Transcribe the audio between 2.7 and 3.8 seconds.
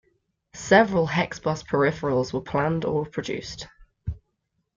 or produced.